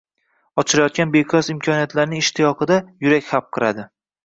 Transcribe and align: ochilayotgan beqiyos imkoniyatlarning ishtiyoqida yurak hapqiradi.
ochilayotgan 0.61 1.11
beqiyos 1.17 1.51
imkoniyatlarning 1.55 2.25
ishtiyoqida 2.25 2.81
yurak 3.07 3.31
hapqiradi. 3.37 3.89